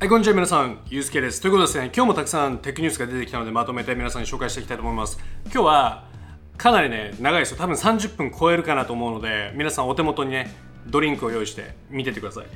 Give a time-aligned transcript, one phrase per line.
[0.00, 1.40] はい、こんにちは皆さん、ゆうすけです。
[1.40, 5.18] ということですね、今日もたくさんテックニュースが出てきたので、まとめて皆さんに紹介していきたいと思います。
[5.46, 6.04] 今日は、
[6.56, 7.56] かなりね、長いですよ。
[7.56, 10.54] 多分30分超えるかなと思うので、皆さんお手元にね、
[10.86, 12.46] ドリンクを用意して見ててください。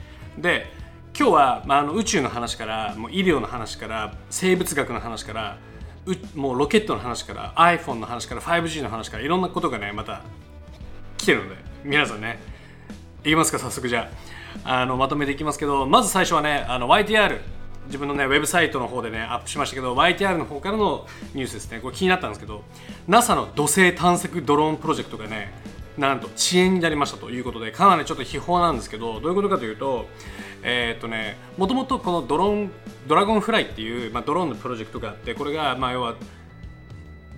[0.41, 0.67] で、
[1.19, 5.59] 今日は、まあ、あの宇宙の話から、もう医療の話から、生物学の話から、
[6.07, 10.23] うもうロケットの話から iPhone の話から 5G の話からいろんなことがねまた
[11.17, 12.39] 来てるので皆さんね
[13.25, 17.41] いきますか早速じゃああのまとめていきますけどまず最初はねあの YTR
[17.87, 21.81] 自分のねウェブサイトの方でねアップしましたけど YTR の方からのニュースですね。
[21.81, 22.63] これ気になったんですけど
[23.09, 25.53] NASA の土星探索ドローンプロジェクトがね
[25.99, 30.07] なんと遅延になりましたということでかなりちょっと秘宝なんですけどどういうことかというと
[30.63, 32.71] えーっとねもともとこのドローン
[33.07, 36.17] ドラゴンフライっていう、まあ、ドローンのプロジェクトがあってこれがまあ要は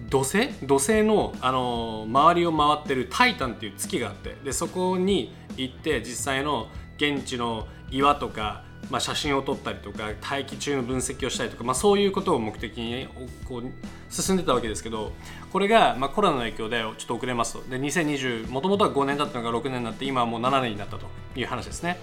[0.08, 0.48] 土星？
[0.62, 13.08] 土星の、あの周りを回ってるタイタンっていう月があってでそこに行って実際の現地の岩とか、まあ、写真を撮ったりとか大気中の分析をしたりとか、まあ、そういうことを目的に
[13.46, 13.62] こう
[14.10, 15.12] 進んでたわけですけど
[15.52, 17.62] これが、まあ、コロナの影響でちょっと遅れますと。
[17.68, 21.98] で2020もともとは5年だったのが6年になって今はもう7年になったという話ですね。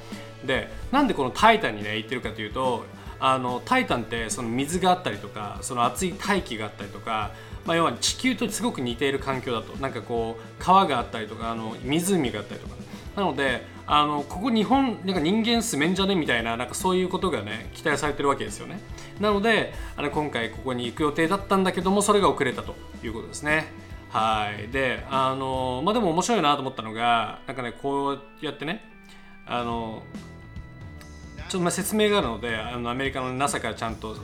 [0.46, 2.86] でなんでこの「タイタン」にね行ってるかというと
[3.20, 7.32] あのタイタンってその水があったりとかその熱い大気があったりとか
[7.66, 9.76] まあ、要は地球とすごく似ている環境だと。
[9.78, 12.76] なんかこう川があったりとかあの湖があったりとか。
[13.16, 18.80] なのであのここ日本なんか人間住めんじゃねみたいななんかそういうことがね期待されてるわけですよね。
[19.20, 23.66] なのであの今回ここに行く予定だったんだけどもそれが遅れたということですね。
[24.10, 24.70] はい。
[24.70, 28.82] であのまあでも面白いなと思ったのがなんかねこうやってね
[29.46, 30.04] あの
[31.36, 34.16] ちょっとまあ説明があるのであのアメリカの NASA からちゃんと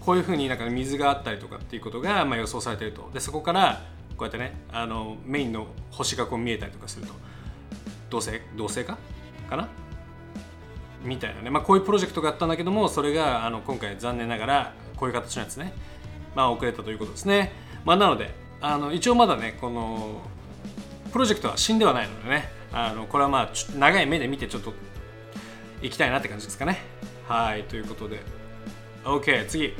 [0.00, 3.10] こういうふうになんか水があったりとかっていうことがまあ予想されてると。
[3.12, 3.82] でそこから
[4.16, 7.12] こうやってねあのメインの星がこう見えたりとかすると。
[8.12, 8.98] 同性同性か
[9.50, 9.68] かな？
[11.02, 15.72] みたいなね、まあ、こういうプロジェクトがあったんだけどもそれがあの今回残念ながらこういう形のやつね、
[16.36, 17.52] まあ、遅れたということですね、
[17.84, 20.20] まあ、なのであの一応まだねこの
[21.10, 22.62] プロジェクトは死んではないのでね。
[22.74, 24.72] あのこれはまあ長い目で見てちょっと
[25.82, 26.78] 行きたいなって感じですかね。
[27.28, 28.20] はいということで。
[29.04, 29.74] OK 次。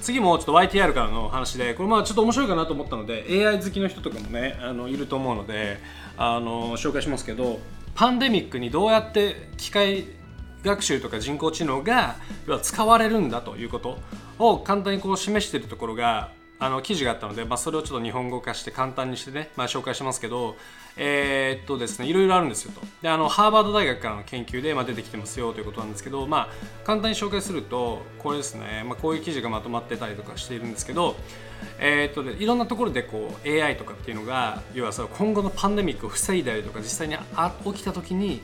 [0.00, 5.78] 次もちょっと YTR からの話でこれまあちょっと面白いかなと思ったので AI 好きの人とかもねあのいると思うので
[6.16, 7.60] あの紹介しますけど
[7.94, 10.06] パンデミックにどうやって機械
[10.64, 12.16] 学習とか人工知能が
[12.62, 13.98] 使われるんだということ
[14.38, 16.30] を簡単にこう示しているところが
[16.62, 20.56] あの記事があったので、まあ、それをちょっと日本語化して簡単にしてね、まあ、紹介しますけど、
[20.96, 22.80] えーっとですね、いろいろあるんですよと。
[23.02, 31.16] で、あの、ハーバード大学からの研究で、まあ、出てきてますよということなんですけど、まあ、簡単に紹介すると、これですね、まあ、こういう記事がまとまってたりとかしているんですけど、
[31.80, 38.40] えーっとでいろんなところでこう AI とかっていうのが、要はその今後のパンデミックを防いだりとか、実際にあ起きた時に、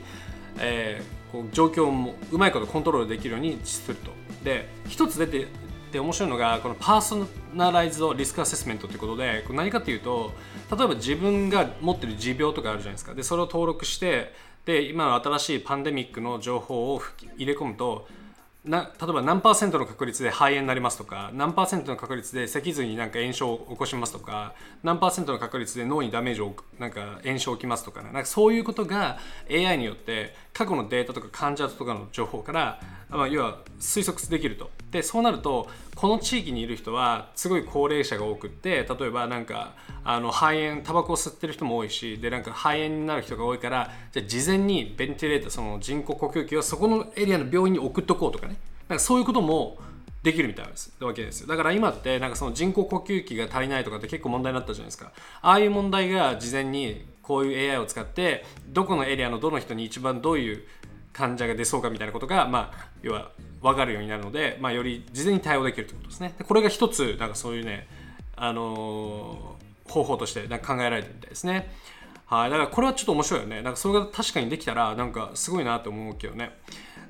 [0.57, 4.11] えーこう状況もうまいことコントロールできるようにすると。
[4.43, 5.47] で、一つ出て
[5.91, 10.31] で面白いのがこのパーソナライズドリスクアセスメントということでこれ何かっていうと
[10.75, 13.15] 例えば自分が持ってる持病とかあるじゃないですか。
[13.15, 14.33] でそれを登録して
[14.65, 17.01] で今の新しいパンデミックの情報を
[17.37, 18.07] 入れ込むと
[18.65, 24.53] な例えば何パーセントの確率で肺炎になりますとか何パーセントの確率で脊髄になんか炎症を起こしますとか
[24.83, 29.17] 何パーセントの確率で脳にダメージをなんか炎症を起きますとか,、ね、なんかそういうことが
[29.49, 34.69] AI によって過去のデータとか患者とかの情報から、まあ、要は推測できると。
[34.91, 39.75] でそうなるとこの地域にいる人はすごい高齢者が多くって例えばなんか
[40.11, 48.57] あの肺炎タバコを吸ってる人も多いしでなんか肺炎になる人が多いからじゃ事前にベンティレーターその人工呼吸器をそこのエリアの病院に送っとこうとかね。
[48.87, 49.77] なんかそういうことも
[50.23, 50.91] できるみたいです。
[50.99, 51.47] わけですよ。
[51.47, 55.11] だから今ってなんかその人工呼吸器が足りないとかって結構問題になったじゃないですか。
[55.43, 60.63] ああいう問題が事前にこういう AI を使ってどこのエリアのどの人に一番どういう
[61.13, 63.29] 患者が出そうかみたいなことが、まあ、要は
[63.61, 66.33] 分かるようになるので、まあ、より事前に対応できるということですね。
[66.35, 67.87] でこれが一つなんかそういうね、
[68.35, 71.73] あのー方法としてなんか考えられてるみたいですね。
[72.25, 72.49] はい。
[72.49, 73.61] だからこれはちょっと面白いよね。
[73.61, 76.57] なんかそれが確かにできたらなんかすごいなと思うけどね。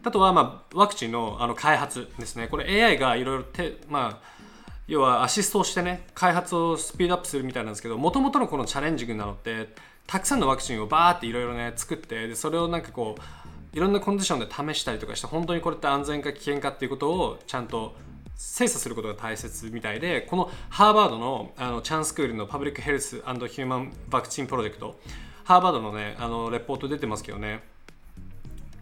[0.04, 2.48] あとは、まあ、ワクチンのあの開発ですね。
[2.48, 4.40] これ AI がいろいろ手まあ
[4.88, 9.70] 要はアシストをしてね開発をスピードアップするみたいなんですけどもともとのこのチャレンジングなのって
[10.08, 17.96] たくさんのワクチンをバーっていろいろね作ってでそれをなんかこういろんなコンディションで試したりとかして本当にこれって安全か危険かっていうことをちゃんと
[18.42, 24.98] 精査することが大切みたいでこのハーバードのあのチャンスクールのパブリックヘルスヒューマンワクチンプロジェクト。
[25.44, 27.62] ハーバードのねあのレポート出てますけどね。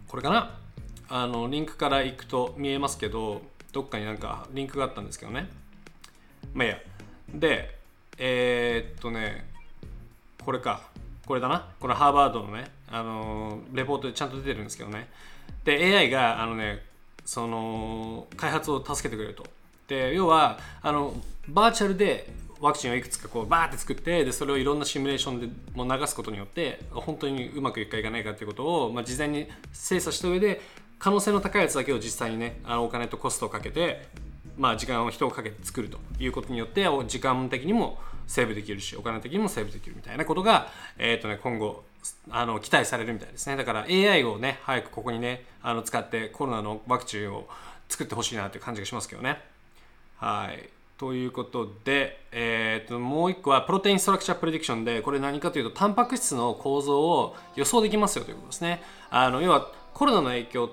[0.06, 0.56] これかな？
[1.08, 5.48] あのリンクから行くと見えますけどどっかになんかリンクがあったんですけどね。
[6.54, 6.78] まあいいや。
[7.34, 7.76] で
[8.16, 9.44] えーっとね
[10.44, 10.82] これか。
[11.26, 11.66] これだな。
[11.80, 15.08] このハーバードのねあのレポートでちゃんと出てるんですけどね。
[15.64, 16.86] で AI があのね
[17.28, 19.44] その開発を助けてくれると。
[19.86, 21.12] で要はあの
[21.46, 30.62] バーチャルでワクチンをいくつかこうバーって作ってでそれをいろんなシミュレーションでも流すことによって本当にうまくいくかいかないかということを、まあ、事前に精査した上で
[30.98, 34.08] 可能性の高いやつだけを実際にねあのお金とコストをかけて、
[34.56, 41.84] まあ、時間を人をかけて作るということによって時間的にもセーブできるしお金的にもセーブできるみたいなことが、えーとね、今後
[42.30, 43.56] あの期待されるみたいですね。
[43.56, 47.48] だから AI をね早くここにねあの使ってコロナのワクチンを
[47.88, 49.42] 作ってほしいなという感じがしますけどね。
[50.16, 50.68] はい。
[50.98, 58.82] ということで、えー、ともう一個はプロテインストラクチャープレディクションでこれ何かというとタンパク質の構造を予想できますよということですね。
[59.10, 60.70] あの要はコロナの影響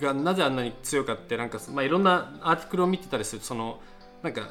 [0.00, 3.80] がなぜあんなに強いかってなんか、まあ、いろんなアーティクルを見てたりするとその
[4.22, 4.48] なんか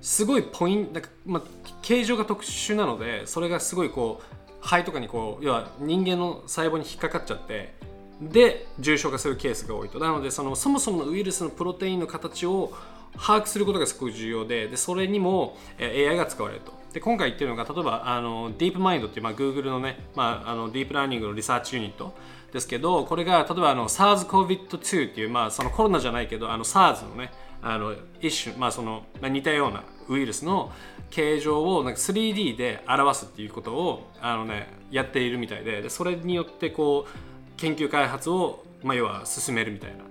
[0.00, 1.42] すごいポイントなんか、まあ、
[1.82, 7.74] 形状が特殊なのでそれがすごいこう肺とかにこう要は人間の細胞に引っかかっちゃって
[8.20, 9.98] で重症化するケースが多いと。
[9.98, 12.72] なのでそのそもそものウイルスのプロテインの形を
[13.16, 16.76] 把握することがすごく重要ででそれにも AI が使われると。
[16.92, 22.14] で今回言ってるのが例えばあのディープマインドっていう、まあ、Google のね、まあ、あのディープラーニングのリサーチユニット
[22.50, 27.30] ですけどこれが例えばあの SARS-CoV-2 っていう、まあ、そのコロナじゃないけどあの SARS のね
[27.62, 30.72] あの一種、まあその、似たようなウイルスの
[31.10, 40.08] 形状をなんか 3D で表すっていうことをあの、ね、やっているみたいででそれによってこう研究開発を、まあ、要は進めるみたいな。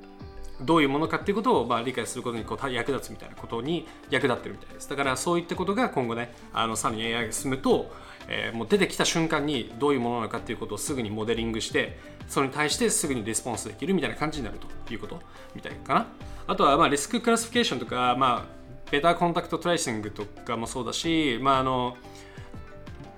[0.61, 4.89] どういうものかっていうことをまあ理解することにこう役立つみたいなことに役立ってるみたいです。
[4.89, 7.91] だからそういったことが今後ねあのさらに AI が進むと、
[8.27, 15.21] えー、もう出てきた瞬間にどういうものなのかっていうことをすぐにモデリングしてそれに対してすぐにレスポンスできるみたいな感じになるということ
[15.53, 16.07] みたいかな。
[16.47, 18.56] あとはまあリスククラシフィケーションとか、まあ、
[18.91, 21.97] ベターコンタクトトレーシングとかもそうだし、まあ、あの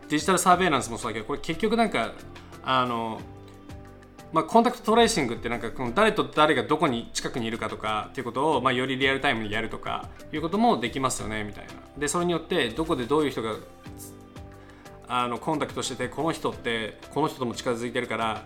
[0.07, 2.13] デジタルサーベイランスもそうだけどこれ結局なんか
[2.63, 3.21] あの
[4.31, 11.74] まあ、コンタクトトレーシングってなんかこの誰と誰がどこに近くにいるかとかっていうことを、まあ、よりリアルタイムにやるとかいうこともできますよねみたいな。
[11.98, 13.56] でそれによってどこでどういう人が
[15.07, 18.45] あのコンタクトしててこの人ってこの人とも近づいてるから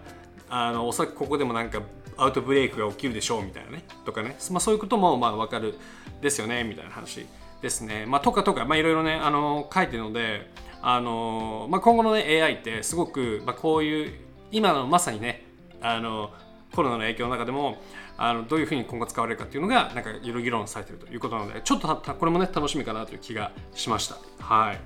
[0.49, 1.81] あのおそらくここでもなんか
[2.17, 3.83] アウトブレイクが起きるでしょうみたいなね。
[4.05, 5.77] とかね、まあ、そういうこともまあ分かる
[6.21, 7.25] ですよねみたいな話
[7.61, 10.51] ですね、まあ、とかとか、まあ、いろいろねあの書いてるので
[10.81, 14.13] あの、まあ、今後の、ね、AI ってすごく、まあ、こういう
[14.51, 15.45] 今のまさにね
[15.81, 16.31] あの
[16.75, 17.81] コロナの影響の中でも
[18.17, 24.17] あのどういうふうに今後使われるかっていうのがなんかいろいろ議論されているということなのでちょっとこれもね楽しみかなという気がしました。
[24.39, 24.79] はい。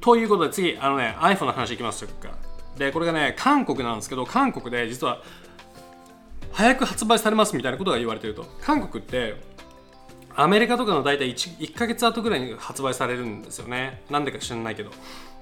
[0.00, 2.30] ということで次あのね iPhone の話いきますか。
[2.76, 5.22] でこれがね韓国なんですけど韓国で実は
[6.52, 8.44] 早く発売されますみたいなことが言われてると。
[8.60, 9.36] 韓国って
[10.34, 14.02] アメリカとかの大体 1, 1ヶ月後ぐらいに発売されるんですよね。
[14.10, 14.90] なんでか知らないけど。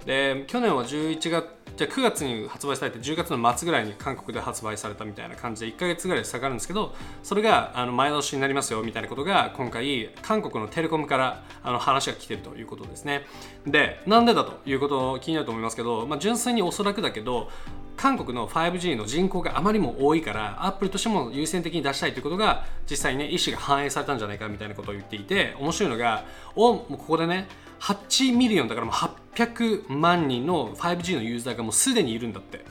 [0.06, 1.46] で去年は11月
[1.80, 13.24] じゃ9月に発売されて10月の末ぐらいに韓国で発売されたみたいな感じで1ヶ月ぐらい下がるんですけどそれがあの前倒しになりますよみたいなことが今回韓国のテレコムからあの話が来てるということですね。
[13.66, 17.48] でなんでだということ気になると思いますけど、まあ、純粋におそらくだけど
[17.96, 26.24] 韓国の 5G の人口があまりも多いからアップルとしても優先的に出したいということが実際にね意思が反映されたんじゃないかみたいなことを言っていて面白いのが
[26.54, 27.48] おもうここでね
[27.80, 32.64] 8 million だからもう800万人の 5G のユーザーがもうすでにいるんだって。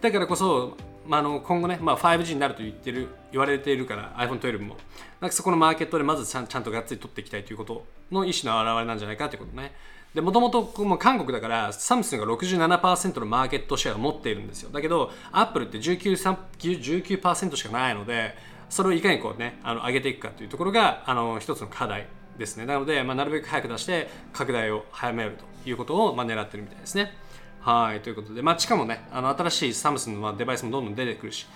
[0.00, 4.76] だからこそ、まあ、あの今後ね、まあ、5G になると言ってる言われているから iPhone12 も。
[5.20, 9.72] なんかそこのマーケットでまずちゃんちゃんとがっつり取っていきたいということの意思の表れなんじゃないかということね。
[10.14, 10.64] でもともと
[10.98, 14.70] 韓国だからサムスンが67%のマーケットシェアを持っているんですよ。
[14.70, 18.36] だけどアップルって 19%, 19しかないので
[18.68, 22.06] それをいかにこうねあの上げていくかというところがあの一つの課題。
[22.38, 22.66] ですね。
[22.66, 27.12] なので、まあ、なるべく早く出して拡大を早めるということを、まあ、狙ってるみたいですね。
[27.60, 28.00] はい。
[28.00, 31.46] ということで、まあ、しかもねあの新しいサムスンのデバイスもどんどん出てくるし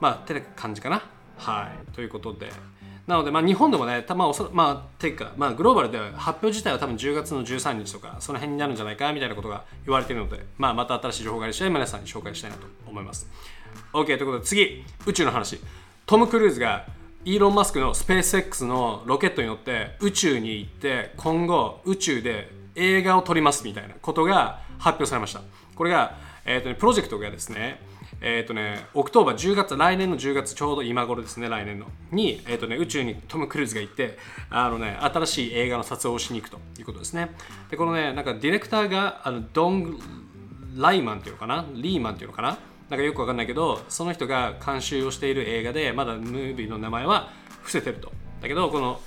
[0.00, 1.02] まあって感じかな。
[1.36, 1.92] はい。
[1.94, 2.50] ということで。
[3.06, 13.28] なので、まあ、日本でもね、たまあ、おそまあ、ていうか、まあ、グローバルでは発表自体は多分10月の13日とか、その辺になるんじゃないかみたいなことが言われているので、まあ、また新しい情報があり次第、皆さんに紹介したいなと思います。
[13.92, 15.60] OK、ということで、次、宇宙の話。
[16.06, 16.86] トム・クルーズが
[17.24, 25.40] イーロン・マスクのスペース X のロケットに乗って宇宙に行って今後宇宙で映画を撮りますみたいなことが発表されました。
[25.76, 27.80] これが、えーとね、プロジェクトがですね
[28.20, 34.16] えっ、ー、とね、 October 10月、来年の10月、ちょうど今頃ですね、来年の、に、えっ、ー、とね、宇宙にトム・クルーズが行って、
[34.48, 37.34] あのね、新しい映画の撮影をしに行くということですね。
[37.68, 39.98] で、このね、なんかディレクターが、あのドン・
[40.76, 41.66] ライマンっていうのかな？
[41.74, 42.58] リーマンっていうのかな？
[42.92, 47.30] なんかよくわかんないけどその人が監修をしている映画でまだムービーの名前は
[47.60, 48.12] 伏せてると。
[48.42, 49.00] だけどこの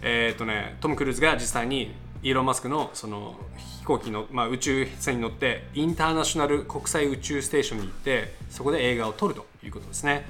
[0.00, 10.24] えっ、ー、とねトム・クルーズが実際にイーロン・マスクのその飛行機の、まあ、宇宙船に乗ってインターナショナル国際宇宙ステーションに行ってそこで映画を撮るということですね。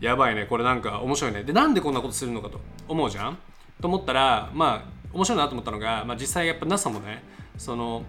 [0.00, 1.44] やばいねこれなんか面白いね。
[1.44, 2.58] でなんでこんなことするのかと。
[2.88, 3.38] 思うじゃん？
[3.80, 7.22] と思ったらまあ面白いなと思ったのが、まあ、実際やっぱ NASA もね
[7.58, 8.02] その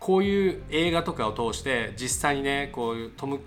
[0.00, 3.38] こういう映画とかを通して実際にねこういうトム・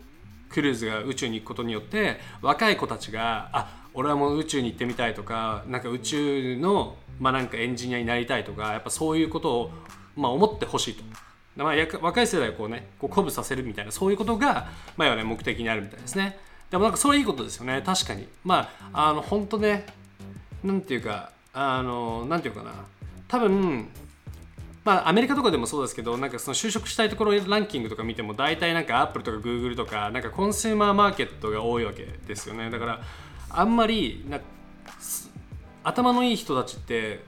[0.51, 9.71] クルーズが宇宙に行くことによって若い子たちがあ俺はもう宇宙に行ってみたいとかなんか宇宙の、まあ、なんかエンジニアになりたいとかやっぱそういうことを、
[10.15, 11.03] まあ、思ってほしいと。
[11.57, 16.39] まあ、若い世代をこうねこう鼓舞させるみたいなそういうことが、まあね、目的にあるみたいですね。
[16.69, 17.81] でもなんかそれいいことですよね。
[17.85, 18.25] 確かに。
[18.45, 19.85] まああの本当ね
[20.63, 22.71] なんていうかあのなんていうかな。
[23.27, 23.89] 多分
[24.83, 33.01] まあ、アメリカとかでもそうですけどなんかその就職したいところランキングとか見ても大体なんかアップルとかグーグルとかなんかコンシューマーマーケットが多いわけですよねだから
[33.51, 34.39] あんまりな
[35.83, 37.23] 頭のいい人たちって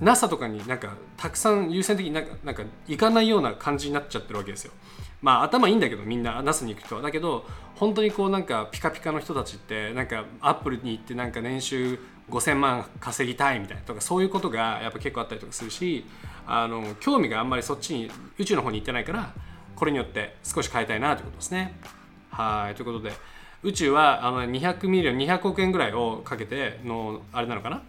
[0.00, 4.72] NASA とかになんかたくさん優先的になんかなんか行かないような感じになっちゃってるわけですよ。
[5.20, 7.44] まあ頭いいんだけどみんな NASA に行く人はだけど
[7.74, 11.98] 本当にこうなんかピカピカの人たちってなんかアップルに行ってなんか年収
[12.30, 16.04] 5000万稼ぎたいみたいなとかそういうことがやっぱ結構あったりとかするし
[16.50, 19.34] あの興味があんまりそっちに宇宙の方に行ってないから
[19.76, 21.74] これによって少し変えたいなということですね。
[22.30, 22.74] はい。
[22.74, 23.12] ということで
[23.62, 27.82] 宇宙はあの200 million 200億円ぐらいをかけてのあれなのかな？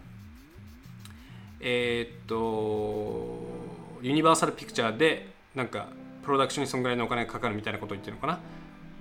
[1.60, 3.46] えー、っと
[4.02, 5.88] ユニバーサルピクチャーでなんか
[6.22, 8.38] プロダクションにそんぐらいのお金がかかるみたいなことを言ってるのかな？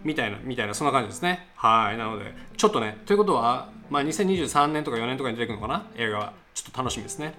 [0.03, 1.47] みたいなみたいなそんな感じですね。
[1.55, 1.97] はい。
[1.97, 5.85] なのでちょっとねということは、まあ、2023年とか4年とかに出てくるのかな？
[5.97, 6.33] 映画は。
[6.51, 7.33] ちょっと楽しみですね。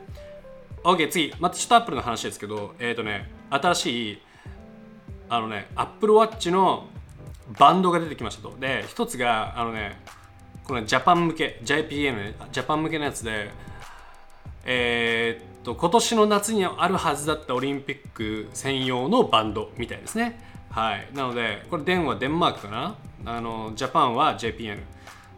[0.82, 4.22] OK 次またちょっとアップルの話ですけどえっ、ー、とね新しい
[5.28, 6.88] あのねアップルワッチの
[7.58, 8.56] バンドが出てきましたと。
[8.58, 10.00] で一つがあのね
[10.64, 13.50] このジャパン向け JPA の、ね、ジャパン向けのやつで
[14.64, 20.40] えー、っと今年の夏にあるはずだったオリンピック専用のバンドみたいですね。
[20.70, 21.08] はい。
[21.12, 22.96] なのでこれ電話デンマークかな？
[23.26, 24.78] あのジャパンは JPN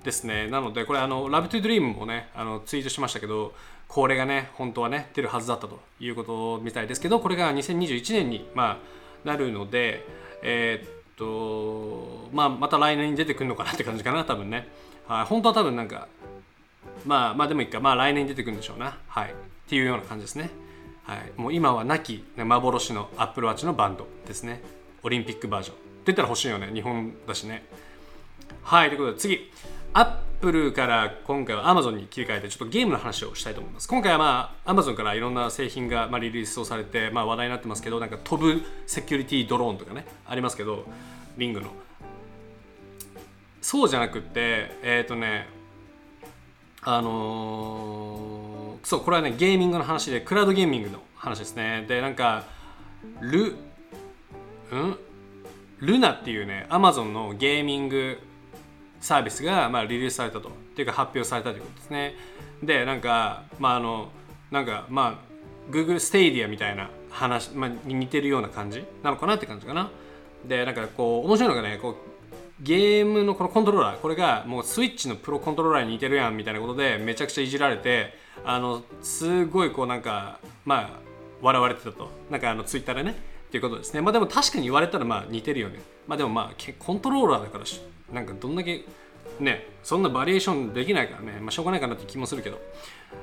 [0.05, 0.49] ですね。
[0.49, 3.55] なのでこれあのラブトゥドリームもねあのツイートしましたけど
[3.93, 8.79] これがね本当はね出るはずだったということみたいですけどこれが2021年に、ま
[9.25, 10.07] あ、なるので
[10.45, 14.67] えー、とまあまた来年に出てくるのかなって感じかな多分ね、
[15.07, 16.09] はい、本当は多分なんか
[17.05, 17.81] まあまあでもいいか。
[17.81, 18.99] まあ来年に出てくるんでしょうな。
[19.09, 19.31] はい。
[19.31, 19.35] っ
[19.69, 20.51] ていうような感じですね。
[21.05, 21.33] はい。
[21.37, 24.63] もう今は亡き幻のアップルワッチのバンドですね。
[25.03, 25.77] オリンピックバージョン。
[25.77, 26.71] って言ったら欲しいよね。
[26.73, 27.65] 日本だしね。
[28.63, 28.89] はい。
[28.89, 29.51] ということで次。
[29.95, 33.87] アップルから今回は Amazon に切り替えてちょっとゲームの話をしたいと思います。
[33.89, 40.87] 今回はまあ Amazon からいろんな製品がまあリリースをされてまあ話題になってますけどなんか飛ぶセキュリティドローンとかねありますけど
[41.37, 41.69] リングの。
[43.61, 45.47] そうじゃなくてえっ、ー、とね
[46.81, 51.85] あのー、そうこれはねゲーミングの話でクラウドゲーミングの話ですね。
[51.87, 52.45] でなんか
[53.21, 53.57] ル
[54.73, 54.97] うん？
[55.81, 58.19] Luna っていうね Amazon のゲーミング
[59.03, 60.49] サービスがまあリリースされたと。
[60.49, 62.15] っていうか発表されたということですね。
[62.63, 64.09] でなんかまああの
[64.51, 69.91] なんかまあ Google ステイディアみたいな話、まあ、に似てるような感じなのかなって感じかな。
[70.47, 71.95] でなんかこう面白いのがねこう
[72.63, 80.91] ゲームのこのコントローラーこれがもうスイッチのプロコントローラーに似てるやんみたいなことでめちゃくちゃいじられてあのすごいこうなんかまあ
[81.41, 82.09] 笑われてたと。
[82.31, 83.11] なんかあのツイッターでね。
[83.11, 83.15] っ
[83.53, 84.01] ていうことですね。
[84.01, 85.81] まあでも確かに言われたらまあ似てるよね。
[86.07, 87.65] まあでもまあコントローラーだから
[88.13, 88.85] なんかどんだけ
[89.41, 92.61] ねそんなバリエーションできないからね、まあ、しょうがないかなって気もするけど。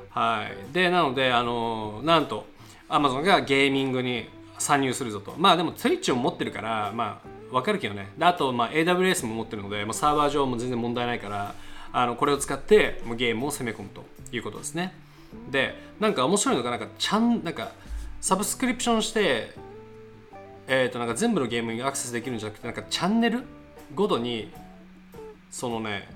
[0.10, 0.74] はい。
[0.74, 2.46] でなのであのなんと
[2.90, 4.28] Amazon がゲーミングに
[4.58, 5.34] 参入するぞと。
[5.38, 8.10] まあでも Twitch を持ってるからまあ分かるけどね。
[8.18, 11.56] であとまあ AWS も持ってるので、まあ、サーバー上も全然問題ないから
[11.92, 14.94] あのこれを使ってもうゲームを攻め込むということですね。
[15.52, 17.72] でなんか面白いのがなんかちゃんなんか
[18.20, 19.54] サブスクリプションして
[20.72, 23.44] えー、となんか全部のゲームにアクセスできるんじゃなくてなんかチャンネル
[23.96, 24.52] ごとに
[25.52, 26.10] そのね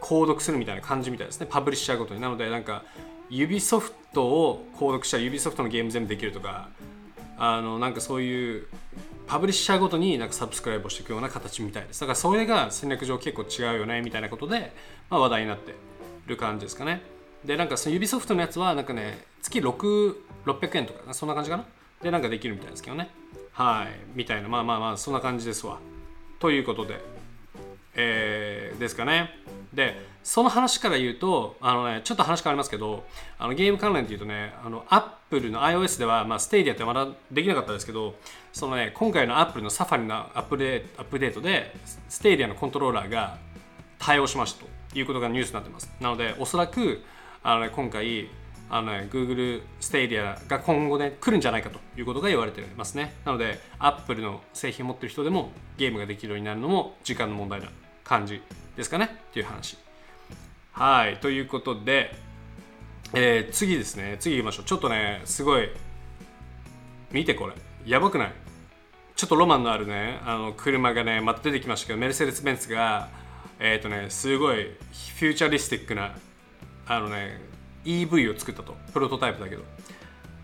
[0.00, 1.46] 購読するみたいな感じみたいですね。
[1.50, 2.20] パブリッシャーごとに。
[2.20, 2.84] なのでなんか
[3.28, 6.68] 指ソフトを購読したら指ソフトのゲーム全部できるとか
[7.38, 8.66] あのなんかそういう
[9.26, 12.00] パブリッシャーごとになんかサブスクライブをしていくような形みたいです。
[12.00, 14.72] だからそれが戦略上結構違うよねみたいなことで、
[15.10, 15.74] まあ、話題になって
[16.26, 17.02] る感じですかね。
[17.44, 20.14] でなんかその指ソフトのやつはなんかね月6
[20.46, 21.66] 600円とかそんな感じかな？
[22.02, 23.10] でなんかできるみたいですけどね。
[23.52, 23.88] はい。
[24.14, 24.48] みたいな。
[24.48, 25.80] まあまあまあそんな感じですわ。
[26.38, 27.15] ということで。
[27.96, 29.30] えー、ですかね。
[29.72, 33.04] でその話から言うとあの、ね、ちょっと話変わりますけど
[33.38, 38.14] あのゲーム関連で言うとねあのアップルの iOS では、まあ、 Stadia ってまだできなかったですけど
[38.52, 41.74] その、ね、今回のアップルのサファリのアップデアップデートで
[42.08, 43.38] Stadia のコントローラーが
[43.98, 45.90] 対応しましたということがニュースになってます。
[46.00, 47.02] なのでおそらく
[47.42, 48.28] あの、ね、今回
[48.68, 53.14] あの、ね、Google ステイディアが今後ね来るんじゃないかということが言われてますね。
[53.24, 57.68] なので Apple の製品を持ってる人でもゲームができるようになるのも時間の問題だ。
[58.06, 58.40] 感じ
[58.76, 59.76] ですかねっていう話。
[60.72, 61.16] はい。
[61.16, 62.14] ということで、
[63.14, 64.16] えー、次ですね。
[64.20, 64.64] 次行きましょう。
[64.64, 65.68] ちょっとねすごい
[67.10, 67.54] 見てこれ。
[67.84, 68.32] やばくない？
[69.16, 70.20] ちょっとロマンのあるね。
[70.24, 73.08] あの車がねまた出てきましたけどメルセデス・ベンツが
[73.58, 76.14] えっ、ー、とねすごいフューチャリスティックな
[76.86, 77.40] あのね
[77.84, 78.76] EV を作ったと。
[78.92, 79.62] プロトタイプだけど。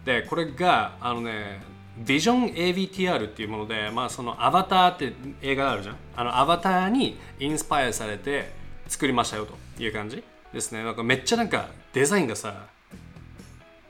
[0.04, 1.62] でこれがあのね
[1.98, 5.96] ビジョン AVTR っていうもので、まあ、そのアバターって映画があるじゃん。
[6.16, 8.50] あのアバターにインスパイアされて
[8.88, 10.22] 作りましたよという感じ
[10.52, 10.82] ですね。
[10.84, 12.66] なんかめっちゃなんかデザインがさ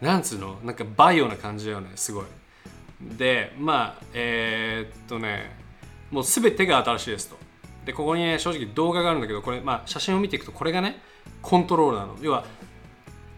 [0.00, 0.58] なんつうの？
[0.64, 2.24] なんかバイオな感じだよねすごい。
[3.00, 5.56] でまあえー、っとね
[6.10, 7.36] もう全てが新しいですと。
[7.84, 11.00] でここにね正直動画があるんだけどこれ、まあ、写真を見ていくとこれがね
[11.40, 12.16] コントロールなの。
[12.20, 12.44] 要は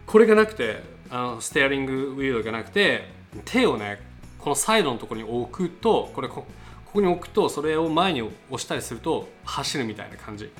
[0.05, 3.07] これがなくてあのステアリングウィールがなくて
[3.45, 3.99] 手をね
[4.45, 6.45] このサイドのところに置くとこれこ
[6.93, 10.51] こに置くとそれを前に押したりすると走るみたいな感じ。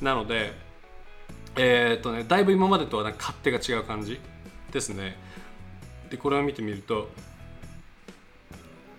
[0.00, 0.54] なので
[1.54, 4.18] えー、っとねだいぶ今までとはなんか勝手が違う感じ
[4.72, 5.18] ですね。
[6.08, 7.10] でこれを見てみると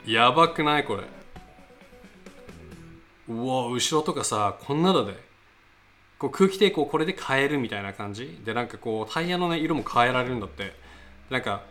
[0.05, 0.83] やばくない？
[0.83, 1.03] これ。
[3.27, 5.15] うわ後ろとかさこんなだで
[6.19, 8.39] こう空気抵抗これで変えるみたいな感じ？
[8.45, 10.75] でなんかこうタイヤの、ね、色も変えられるんだって。
[11.31, 11.63] なんか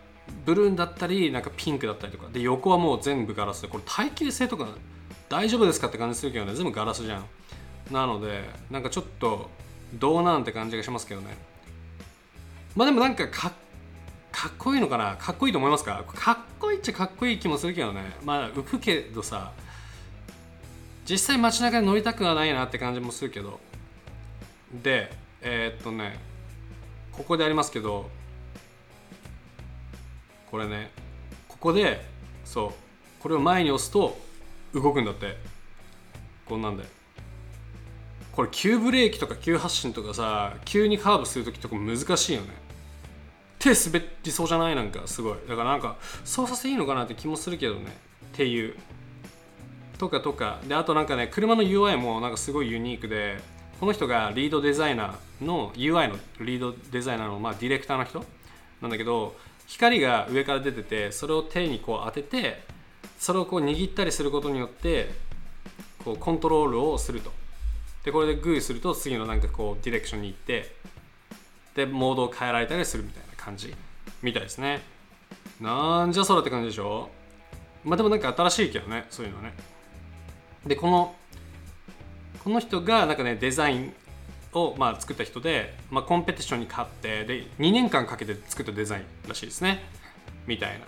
[0.44, 2.28] ブルーだったりなんかピンクだったりとか。
[2.32, 3.68] で横はもう全部ガラスで。
[3.68, 4.68] これ耐久性とか
[5.28, 6.54] 大丈夫ですかって感じするけどね。
[6.54, 7.24] 全部ガラスじゃん。
[7.92, 9.50] なのでなんかちょっと
[9.94, 11.36] どうなんて感じがしますけどね。
[12.74, 13.52] まあでもなんかか
[14.32, 15.16] かっこいいのかな？
[15.16, 16.04] かっこいいと思いますか？
[16.14, 18.02] かっこいいっちゃかっこいい気もするけどね。
[18.24, 19.52] まあ浮くけどさ
[21.08, 23.60] 実際街中に乗りたくはないなって感じもするけど。
[24.82, 26.18] でえー、っとね
[27.12, 28.10] ここでありますけど
[30.50, 30.90] これね
[31.48, 32.04] ここで
[32.44, 32.72] そう
[33.22, 34.18] これを前に押すと
[34.74, 35.36] 動くんだって。
[36.46, 36.84] こんなんで。
[38.30, 42.48] これ急ブレーキとか急発進とかさ急にカーブする時とか難しいよね。
[43.58, 44.76] 手滑りそうじゃない？
[44.76, 45.38] なんかすごい。
[45.48, 47.96] だからなんか操作性いいのかなって気もするけどね。
[48.34, 48.76] っていう。
[49.98, 50.60] とかとか。
[50.68, 53.40] であとなんかね車の UI もなんかすごいユニークで
[53.80, 58.24] この人がリードデザイナーの UI のリードデザイナーの、まあ、ディレクターの人
[58.82, 59.34] なんだけど
[59.66, 62.62] 光が上から出ててそれを手にこう当てて
[63.18, 65.10] それをこう握ったりすることによって
[66.04, 67.32] こうコントロールをすると。
[68.04, 70.72] でこれでグーすると次のなんかこうディレクションに行って
[71.74, 73.74] でモードを変えられたりするみたいな感じ。
[74.22, 74.82] みたいですね。
[75.60, 77.10] なんじゃそらって感じでしょ？
[77.84, 79.52] まあでもなんか新しいけどねそういうのね。
[80.64, 81.14] でこの
[82.44, 83.94] この人がなんかねデザイン
[84.56, 89.84] をまあ作った人で、まあ、コンペティションに勝ってで2年間かけて作ったデザインらしいですね。
[90.46, 90.80] みたい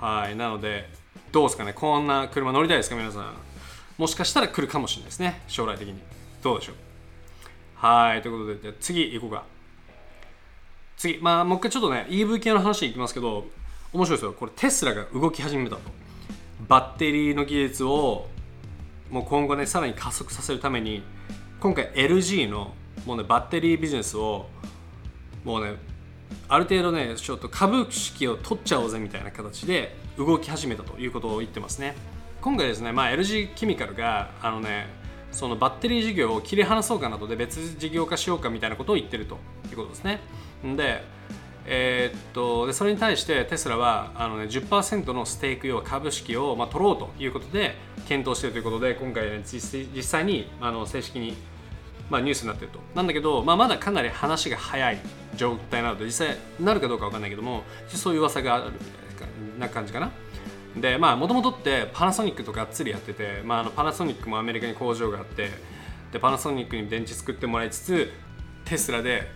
[0.00, 0.06] な。
[0.06, 0.36] はい。
[0.36, 0.88] なので
[1.30, 1.74] どうですかね。
[1.74, 3.34] こんな車乗りたいですか皆さん。
[3.98, 5.42] もしかしたら来るかもしれないですね。
[5.46, 5.94] 将来的に。
[6.42, 6.74] どうでしょう。
[7.74, 8.22] はい。
[8.22, 9.44] ということでじゃ次行こうか。
[10.96, 11.18] 次。
[11.18, 13.46] まあもう一回ちょっとね EV 系の話いきますけど
[13.92, 14.32] 面白いですよ。
[14.32, 15.82] これテスラが動き始めたと。
[16.66, 18.28] バッテリーの技術を
[19.10, 21.02] もう今後ねさらに加速させるために
[21.60, 22.72] 今回 LG の
[23.04, 24.46] もうねバッテリービジネスを
[25.44, 25.74] もうね
[26.48, 31.94] ある程度ねちょっと株式を取っちゃおうぜみたいな形で動き始めたということを言ってますね。
[32.40, 34.86] 今回ですね、まあ、LG ケミカルがあのね
[35.32, 39.36] そのバッテリー事業を切り離そうかなどで別事業化しようかみたいなことを言ってると
[39.70, 40.20] いうことですね。
[40.64, 41.04] で
[41.66, 47.74] えー、っとでそれに対してテスラはあの、ね、10%のステーク要は株式を、まあ、取ろうということで
[48.06, 51.36] 検討しているということで今回、ね、実実際にあの正式に、
[52.08, 52.80] まあ、ニュースになっていると。
[52.94, 54.98] なんだけど、まあ、まだかなり話が早い
[55.36, 60.10] 状態なので実際なるかどうか分かんないけどもそういう噂があるみたいな感じかな。
[60.76, 65.50] でまあもともとってパナソニックとがっつりやってて、まあ、あのパナソニックもアメリカに工場があって
[66.12, 68.12] でパナソニックに電池作ってもらいつつ
[68.64, 69.30] テスラで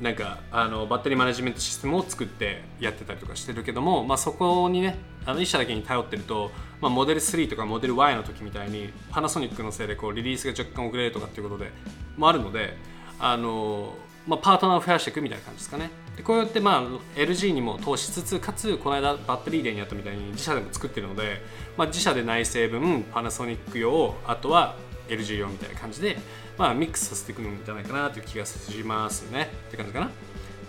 [0.00, 11.72] なんかあのバッテリーマネジメントシステムを作ってやってたりとかしてるけども、まあ、そこにねあの1社だけに頼ってると、まあ、モデル3とかモデル Y の時みたいにパナソニックのせいでこうリリースが若干遅れるとかっていうことで
[12.16, 12.76] もあるので
[13.18, 13.94] あの、
[14.28, 15.90] まあ、パートナーを増やしていくみたいな感じですかね。
[16.16, 21.40] でこうやって、まあ、LG にも投資しつつかつこの間バッテリーデーにやったみたいに自社でも作ってるので、
[21.76, 24.76] まあ、自社で内製分パナソニック用あとは
[25.08, 26.18] LG 用みたいな感じで
[26.58, 29.48] まあ、ミックスさせていくんじゃないかなという気がしますね。
[29.68, 30.10] って感じかな。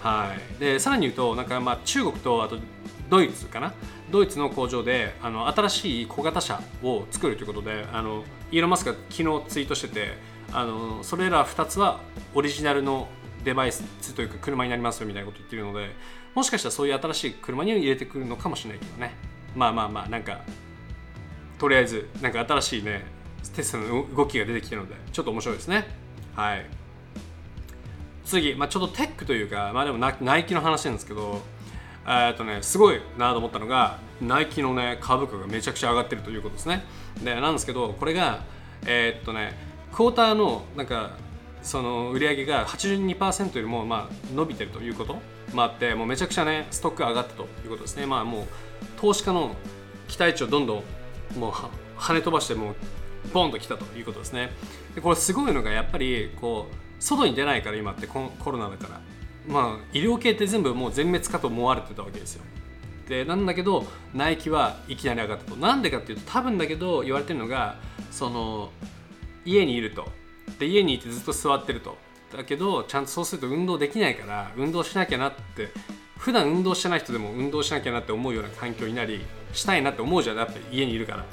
[0.01, 2.57] はい、でさらに言うとなんかまあ中国とあと
[3.09, 3.73] ドイツかな。
[4.11, 10.13] ドイツの工場であの新しい小型車を作るということであのイーロン・マスクが昨日ツイートしてて
[10.51, 11.99] あのそれら2つは
[12.33, 13.07] オリジナルの
[13.43, 15.95] デバイスというか車になりますよみたいなこと言ってるので
[16.35, 19.15] もしかしたらそういう新しい車に入れてくるのかもしれないけどね。
[19.55, 20.41] まあまあまあなんか
[21.57, 23.03] とりあえずなんか新しいね
[23.55, 25.87] テストの動きが出てきてるのでちょっと面白いですね。
[26.35, 26.65] はい。
[28.25, 31.41] 次、まあ、ちょっとテックというか、まあ、でもナイキの話なんですけど
[32.07, 36.83] えっとね、すごいなと思ったのがナイキのね株価がめちゃくちゃ上がってるということですね。
[37.23, 38.43] でなんですけどこれが
[38.85, 39.53] えー、っとね
[39.91, 41.11] クォーターのなんか
[41.61, 45.17] その売り上げが82%よりもまあ伸びてるということ
[45.53, 48.05] もあってもうめちゃくちゃねストック上がったということですね。
[48.05, 48.45] まあもう
[48.97, 49.55] 投資家の
[50.07, 50.83] 期待値をどんど
[51.35, 52.75] んもう跳ね飛ばしてもう
[53.33, 54.51] ボンときたということですね。
[54.95, 59.01] でこれすごいのがやっぱりこう外に出ないから今ってコロナだから。
[59.47, 62.43] まあ医療系って全部もう全滅かと思われてたわけですよ。
[63.07, 65.57] でなんだけどナイキはいきなり上がったと。
[65.57, 67.77] なんでかっていうと多分だけど言われてるのが
[68.11, 68.71] その
[69.45, 70.07] 家にいると。
[70.57, 71.97] で家にいてずっと座ってると。
[72.35, 75.69] だけどちゃんとそうすると運動できないから運動しなきゃなって
[76.17, 80.37] 普段運動してない人でも運動しなきゃなって思うような環境になりしたいなって思うじゃん。
[80.37, 81.25] やっぱ家にいるから。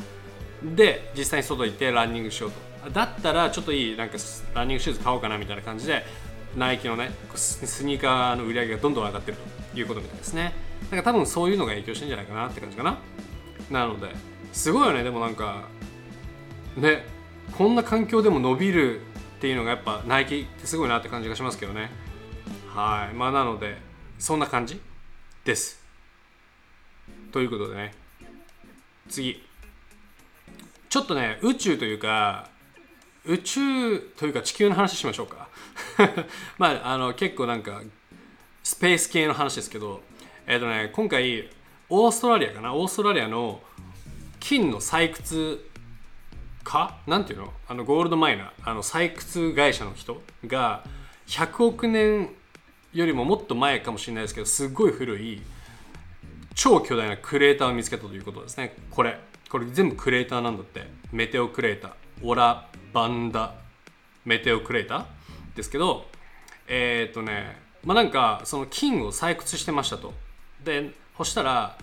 [0.63, 2.51] で実際に外行ってランニングしよう
[2.85, 2.91] と。
[2.91, 4.17] だったらちょっといいなんか
[4.55, 6.05] ランニングシューズ買おうかなみたいな感じで
[6.57, 9.57] ナイキのねスニーカーの売り上げがどんどん上がってると。
[9.79, 10.55] いうことみたいですね。
[10.91, 12.99] だか多分そういうのが影響してんじゃないかなって感じかな。
[13.71, 14.09] なので
[14.55, 15.03] すごいよね。
[15.03, 15.65] でもなんか
[16.79, 17.05] ね
[17.57, 19.05] こんな環境でも伸びるっ
[19.41, 21.91] ていうのがやっぱナイキってすごいなって感じがしますけどね。
[22.69, 23.15] はい。
[23.15, 23.79] まあなので
[24.19, 24.79] そんな感じ
[25.43, 25.83] です。
[27.33, 27.95] ということでね。
[29.09, 29.43] 次。
[30.91, 32.51] ちょっとね宇宙というか
[33.25, 35.49] 宇宙というか地球の話しましょうか。
[36.59, 37.81] まああの結構なんか
[38.63, 40.03] スペース系の話ですけど。
[40.47, 41.49] えっ、ー、とね今回
[41.89, 42.75] オーストラリアかな？
[42.75, 43.63] オーストラリアの
[44.41, 45.67] 金の採掘
[46.67, 46.99] か？
[47.07, 47.53] なんていうの？
[47.69, 48.51] あのゴールドマイナー。
[48.65, 50.85] あの採掘会社の人が
[51.29, 52.31] 100億年
[52.93, 55.43] よりももっと前かもしれないですけどすごい古い
[56.55, 58.77] 超巨大なクレーターを見つけたということですね。
[58.91, 59.19] これ。
[59.49, 60.87] これ全部クレーターなんだって。
[61.13, 61.93] メテオクレーター。
[62.23, 63.55] オラバンダ。
[64.25, 66.07] メテオクレーターですけど
[66.67, 70.13] えー、っとねまあなんかその金を採掘してましたと。
[70.65, 71.79] でそしたら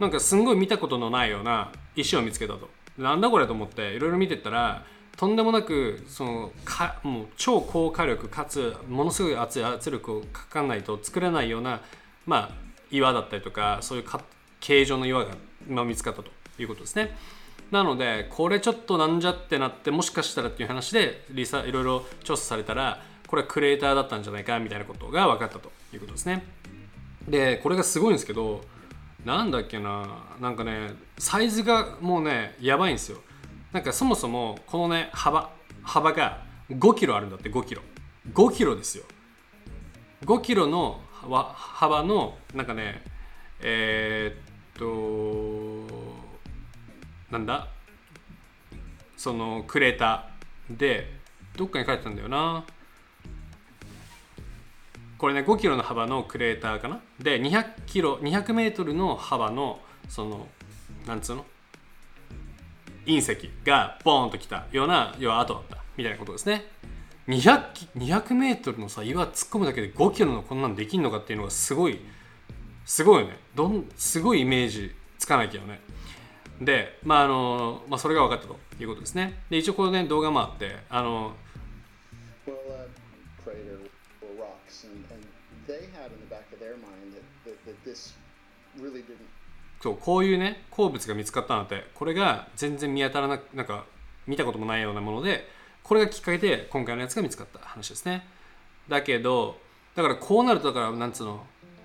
[0.00, 2.68] なんかすんごい見たことのないような石を見つけたと。
[2.98, 4.84] なんだこれと思っていろいろ見てったら
[5.16, 11.80] とんでもなくそのかもう超高火力かつものすごい熱い圧力をかかんないと作れないような、
[12.26, 12.50] まあ、
[12.90, 14.04] 岩だったりとかそういう
[14.60, 15.34] 形状の岩が
[15.68, 17.16] 今見つかったということですね。
[17.70, 26.44] なのでこれちょっとなんじゃってなってもしかしたらっていう話でリサいろいろ調査されたらこれはクレーターだったんじゃないかみたいなことが分かったということですね。
[27.28, 28.62] でこれがすごいんですけど
[29.24, 30.06] なんだっけな
[30.40, 33.18] なんかねサイズがもうねやばいんですよ。
[33.72, 35.50] なんかそもそもこのね幅
[35.82, 37.82] 幅が5キロあるんだって5キロ。
[38.32, 39.04] 5キロですよ。
[40.24, 43.02] 5キロの幅のなんかね
[43.60, 45.94] えー、っと
[47.30, 47.68] なんだ？
[49.16, 51.18] そのクレーターで
[51.56, 52.66] どっかに書いてたんだよな。
[55.18, 57.00] これね5キロの幅のクレーターかな？
[57.20, 60.48] で200キロ200メートルの幅のその
[61.06, 61.44] なんつうの？
[63.06, 65.78] 隕石がボーンときたような要は跡だった。
[65.96, 66.64] みたいなことですね。
[67.28, 71.98] 200, 200メートルのさ岩突っ込むだけで5キロのこんなんできんのかっていうのがすごい
[72.84, 73.38] すごいよね。
[73.54, 75.80] どんすごいイメージつかないけどね。
[76.60, 79.40] でまああの、まあ、それが分かったということですね。
[79.48, 81.34] で一応このね動画もあってあの
[89.80, 93.84] そうこういうね鉱物が見つかったのってこれが全然見当たらなくなんか
[94.26, 95.46] 見たこともないようなもので
[95.82, 98.26] これがきっかけで今回のやつが見つかった話ですね。
[98.88, 99.58] だけど
[99.94, 101.44] だからこうなるとだからなんつうの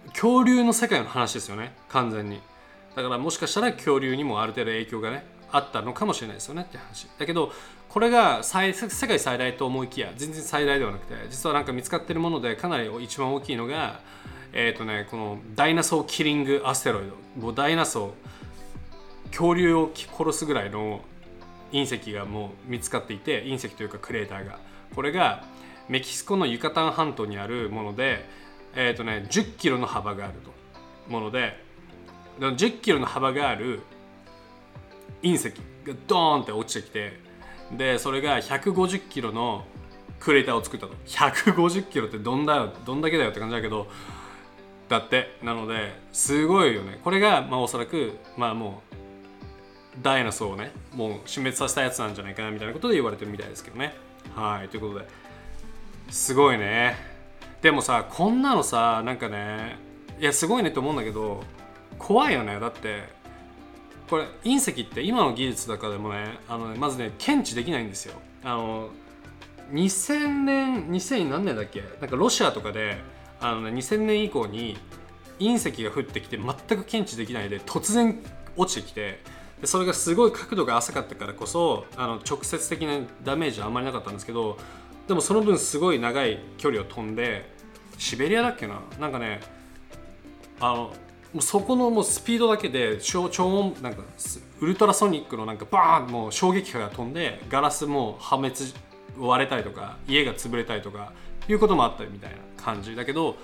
[0.10, 1.74] 恐竜の世界の話ですよね。
[1.90, 2.40] 完全に。
[2.96, 6.62] だからもしかしたら恐竜にもある程度影響がねあったのかもしれないですよね。
[6.62, 7.08] って話。
[7.18, 7.52] だけど
[7.90, 14.00] これが世界最大と思いきや全然最大ではなくて実はなんか見つかってるものでかなり一番大きいのが
[14.54, 17.42] えっ、ー、とねこのダイナソーキリングアステロイド。
[17.42, 21.02] もうダイナソー恐竜を殺すぐらいの
[21.72, 24.60] 隕石がもう見つかっていて隕石というかクレーターが。
[24.96, 25.46] これが
[25.88, 28.28] メキシコのユカタン半島にあるもので
[28.76, 30.52] えっ、ー、とね10キロの幅があると。
[31.12, 31.64] もので
[32.40, 33.82] 10キロの幅がある
[35.22, 35.54] 隕石が
[36.08, 37.20] ドーンって落ちてきて
[37.72, 39.66] でそれが150キロの
[40.20, 40.94] クレーターを作ったと。
[41.06, 43.88] 150キロってどんだどんだけだよって感じだけど
[44.90, 47.00] だってなのですごいよね。
[47.04, 48.82] これがまあおそらくまあも
[49.96, 53.94] うダイナソーをねもう死滅させたやつなんじゃないかなみたいなことで言われてるみたいですけどね。
[54.36, 55.08] はいということで。
[56.10, 56.96] すごいね。
[57.62, 59.78] でもさこんなのさなんかね
[60.20, 61.44] いやすごいねって思うんだけど
[61.98, 62.60] 怖いよね。
[62.60, 63.04] だって
[64.10, 68.16] これ隕石って今の技術だからでもねあのねまずね検知できないんですよ。
[68.44, 68.90] あの
[69.72, 71.84] 2000年2000何年だっけ？
[72.02, 72.98] なんかロシアとかで
[73.42, 74.78] あの、ね、2000年以降に
[75.40, 78.20] 隕石が降ってきて全く検知できないで突然
[78.58, 79.20] 落ちてきて
[79.62, 84.58] でそれがすごい角度が浅かったからこそあの直接的なダメージはあんまりなかったんですけど
[85.08, 87.52] でもその分すごい長い距離を飛んで
[87.98, 88.82] シベリアだっけな？
[89.00, 89.42] なんかね
[90.60, 90.76] あの
[91.34, 94.04] もうそこのもうスピードだけで超超音なんか
[94.60, 98.56] ウルトラソニックのなんかバーンもう衝撃波が飛んでガラスも破滅
[99.18, 101.14] 割れたりとか家が潰れたりとか
[101.50, 103.36] いうこともあったみたいな感じだけど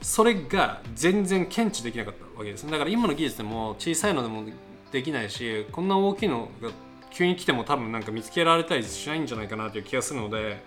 [0.00, 4.44] それが全然検知できなかったわけですだから今の技術でも小さいのでも
[4.90, 6.70] できないしこんな大きいのが
[7.10, 10.62] 急に来ても多分なんか見つけられたりしないんじゃないかなという気がするので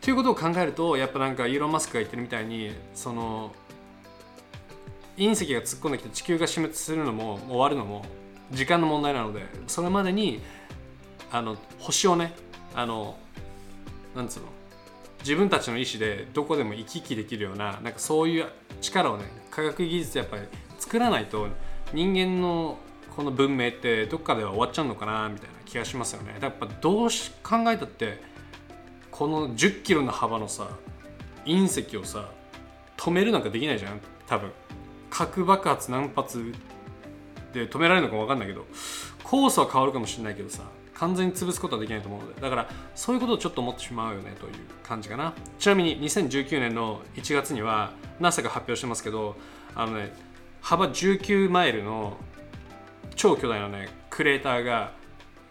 [0.00, 3.52] ということを考えるとやっぱなんかイーロン・マスクが言ってるみたいにその
[5.16, 8.04] 隕石が突っ込んできて地球が死滅するのも終わるのも
[8.50, 10.40] 時間の問題なのでそれまでに
[11.32, 12.34] あの星をね
[12.74, 13.16] あの
[14.14, 14.46] なんつうの
[15.24, 18.46] 自分たちの意思でどこでも行き来できるようななんかそういう
[18.82, 20.42] 力をね科学技術やっぱり
[20.78, 21.48] 作らないと
[21.94, 22.78] 人間の
[23.16, 26.36] この文明ってどっかでは終わっちゃうのかなみたいな気がしますよね。
[26.40, 28.22] やっぱどうし考えたって
[29.10, 30.68] この1 0キロの幅のさ
[31.46, 32.28] 隕石をさ
[32.98, 34.50] 止めるなんかできないじゃん多分。
[35.14, 36.52] 核爆発何発
[37.52, 38.66] で止められるのか分かんないけど
[39.22, 40.64] コースは変わるかもしれないけどさ
[41.04, 45.34] 完全に潰すことはできないと思うのでだからそういうことをちょっと思ってしまうよねという感じかな。
[45.58, 49.36] ちなみに2019年の1月には NASA が発表してますけど
[49.74, 50.14] あのね
[50.62, 52.16] 幅19マイルの
[53.16, 54.92] 超巨大なねクレーターが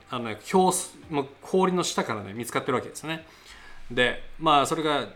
[0.09, 0.75] あのね氷
[1.11, 3.23] もう氷の下からね見つかってるわけですね。
[3.91, 5.07] でまあそれが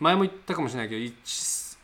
[0.00, 1.78] 前も言ったかもしれないけど 1,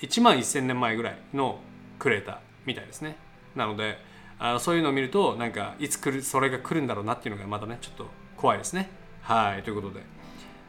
[0.00, 1.60] 1万1000年前ぐらいの
[1.98, 3.16] クレーターみたいですね。
[3.54, 3.98] なので
[4.44, 8.90] あのそういうのを見るとなんかいつ来るそれが来るんだろうなっていうのがまたねちょっと怖いですね。
[9.20, 10.02] はいということで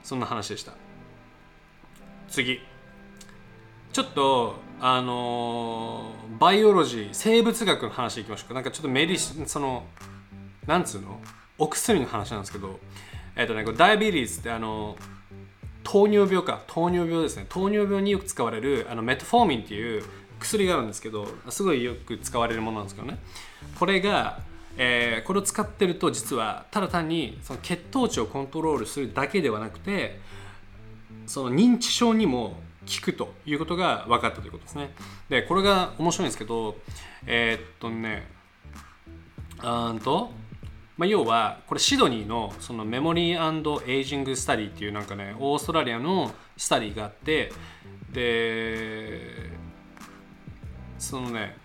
[0.04, 0.74] そんな話でした。
[2.30, 2.62] 次。
[3.92, 8.54] ちょっとあのー、バイオロジー生物学の話いきましょうか。
[8.54, 9.88] なんかちょっとメリその
[10.68, 11.20] なんつうの？
[11.58, 12.80] お薬の話なんですけど
[13.36, 14.96] えっ、ー、とねこれダイビリーズってあの
[15.84, 16.62] 糖尿病か。
[16.68, 17.48] 糖尿病ですね。
[17.50, 20.04] 糖尿病によく使われるあのメトフォーミンっていう
[20.44, 23.18] 薬があるんですけどすごいよく使われるものなんですけどね。
[23.80, 24.40] これが、
[24.78, 30.20] えー、これを使ってると実はただ単にその血糖値をコントロールするだけではなくて
[31.26, 34.94] その認知症にも効くということが分かったということですね。
[35.30, 36.78] でこれが面白いんですけど
[37.26, 38.28] えー、っとね
[39.64, 40.32] うんと
[40.96, 47.52] まあ、要はこれシドニーのその Memory Aging Study っていうなんかねオーストラリアの study があって
[48.12, 49.50] で
[51.04, 51.58] そのね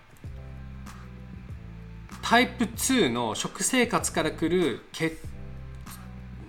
[2.21, 5.17] タイプ2の食生活からくる血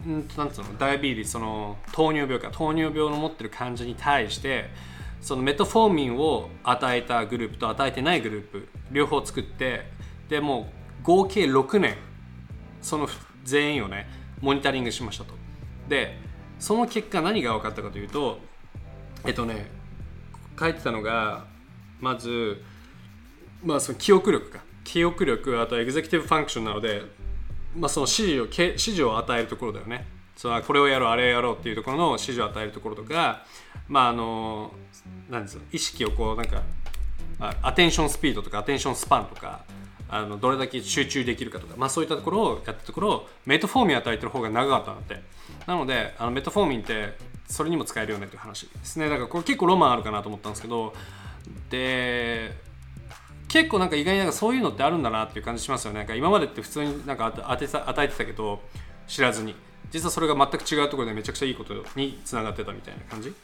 [0.05, 4.70] なんうの diabetes その糖尿病か糖尿病の持ってる患者に対して
[5.20, 9.87] その metformin を与えたグループと与えてないグループ両方作って
[10.29, 10.72] でも
[11.05, 11.96] 合計6年
[12.83, 13.09] その
[13.44, 14.09] 全員をね
[14.40, 15.35] モニタリングしましたと。
[15.88, 16.18] で
[16.59, 18.40] その結果何が分かったかというと
[19.24, 19.70] えっとね
[20.59, 21.44] 書いてたのが
[22.00, 22.62] まず
[23.62, 24.61] まあその記憶力か。
[24.85, 27.03] 記憶力あと executive function なので、
[27.77, 30.07] まあ、その指示を指示を与えるところだよね。
[30.37, 33.44] そのこれをやろうあれやろうっていうところの指示を与えるところとか
[33.88, 34.73] まああの
[35.29, 36.62] なんです意識をこうなんか、
[37.62, 39.64] アテンションスピードとかアテンションスパンとか
[40.09, 45.23] あのどれだけ集中できるかとか、まあ、そういったところをやったところメトフォーミン与えてる方が長かったんだって。
[45.66, 49.09] なのであのメトフォーミンってそれにも使えるよねという話ですね。
[49.09, 50.94] だからこれ結構ロマンあるかなと思ったんですけど
[51.68, 52.55] で
[53.50, 55.98] 結構なんか意外になんかそういうのってあるんだなっていう感じしますよね。
[55.98, 58.60] なんか今までって普通になんか当てさ与えてたけど
[59.06, 59.54] 知らずに。
[59.90, 63.34] 実はそれが全く違うところでめちゃくちゃいいことにつながってたみたいな感じ？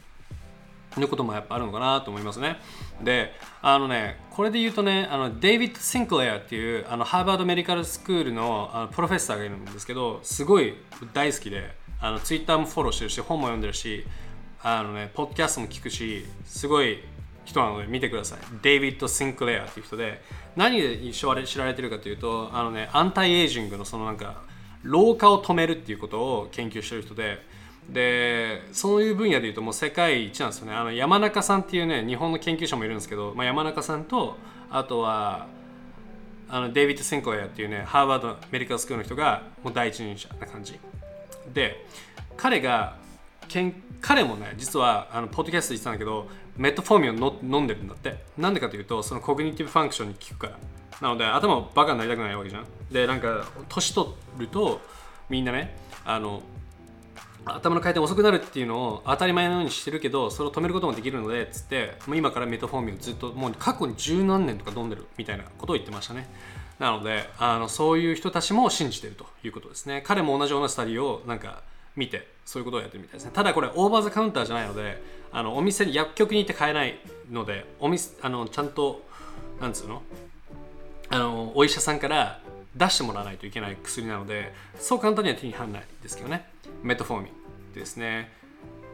[0.97, 2.57] のこともやっぱあるのかなと思いますね。
[3.03, 10.75] で、あのね、これで言うとね、あのデイビッド・シンクレアっていうあのハーバード・メディカルスクールのあの professor がいるんですけど、すごい
[11.13, 14.07] 大好きで、あのツイッターもフォローしてるし、本も読んでるし、
[14.63, 17.03] あのね、ポッドキャストも聞くし、すごい
[17.47, 18.39] 人なので見てください。
[18.61, 20.23] デイビッド・シンクレアっていう人で、
[20.57, 21.25] 何で知
[21.59, 24.43] られてるかというと、あのね、 anti-aging のそのなんか、
[24.83, 27.39] 老化を止めるっていうことを研究してる人で、
[27.89, 34.37] でそういう分野でいうともう世界一なんですよねあの山中さんっていうね日本の研究者もいるんですけど、まあ、山中さんと
[34.71, 35.47] あとは
[36.49, 40.79] あのデイビッド・シンクレアっていうねハーバードメディカルスクールの人がもう第一人者な感じ
[41.53, 41.87] で
[42.37, 42.97] 彼が
[43.49, 48.25] けん彼もね実はあのポッドキャストで言ってたんだけど metformin をの飲んでるんだって。
[48.39, 50.59] なんでかというとその cognitive function に効くから。
[51.01, 52.65] なので頭バカになりたくないわけじゃん。
[52.91, 54.81] でなんか年取ると
[55.29, 56.43] みんなねあの
[57.45, 66.29] 頭の回転遅くなるっていうのを当たり前のようにしてるけどそれを止めることもできるのでつってもう今からメトフォーミンをずっともう過去に十何年とか飲んでるみたいなことを言ってましたね。
[66.79, 70.03] なのであのそういう人たちも信じてるということですね。
[70.05, 71.63] 彼も同じようなスタディをなんか
[71.95, 73.31] 見てそういうことをやってるみたいですね。
[73.33, 75.01] ただこれオーバーザカウンターじゃないので
[75.37, 76.99] あのお店に薬局に行って買えない
[77.31, 79.03] のでお店あのちゃんと
[79.61, 80.01] なんつうの？
[81.11, 82.41] あのお医者さんから
[82.75, 86.49] 出してもらわないといけない薬なのでそう簡単には手に入らないですけどね。
[86.83, 87.31] メトフォーミ
[87.73, 88.33] ンですね。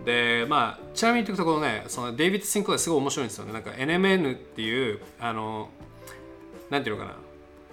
[0.04, 3.52] でまあちなみに言うところねそのデイビッド・シンクレアすごい面白いんですよね。
[3.52, 5.70] なんか NMN っていうあの
[6.70, 7.16] なんていうのかな。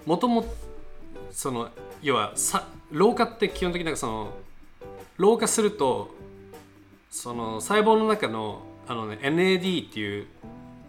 [0.06, 0.44] もとも
[1.32, 1.70] その
[2.02, 4.32] 要はさ老化って基本的になんかその
[5.16, 6.14] 老化すると
[7.10, 10.26] その細胞の中のあの、ね、NAD っていう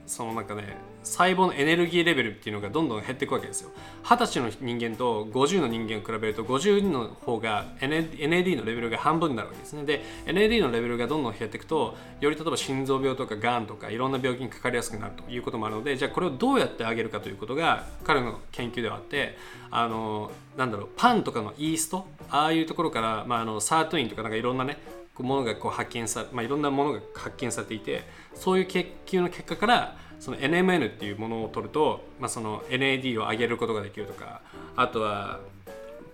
[0.05, 3.71] そのなんかね細胞のエネルギーレベルっていうのがどんどん減っていくわけですよ。
[4.03, 9.83] 二十歳の人間と50の人間を比べると50の方が NAD のレベルが半分になるわけですね。
[9.83, 19.37] で NAD のレベルがどんどん減っていくとより例えば心臓病とかがんとかいろんな病気にかかりやすくなるということもあるのでじゃあこれをどうやってあげるかということが彼の研究ではあって
[19.71, 24.77] あのなんだろうパンとかのイーストああいうところから、まあ、あのサートインとかなんかいろんなね
[25.19, 34.41] ものがこう発見さ、まあ、いろんなものが発見されていてそういう研究の結果からその NMN っていうものを取ると、まあ、その NAD を上げることができるとか
[34.75, 35.39] あとは